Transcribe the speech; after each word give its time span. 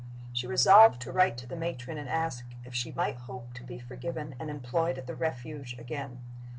She 0.33 0.47
resolved 0.47 0.99
to 1.03 1.11
write 1.11 1.37
to 1.37 1.45
the 1.45 1.55
matron 1.55 1.99
and 1.99 2.09
ask 2.09 2.43
if 2.65 2.73
she 2.73 2.91
might 2.93 3.17
hope 3.17 3.53
to 3.53 3.63
be 3.63 3.77
forgiven 3.77 4.33
and 4.39 4.49
employed 4.49 4.97
at 4.97 5.05
the 5.05 5.13
Refuge 5.13 5.75
again. 5.77 6.21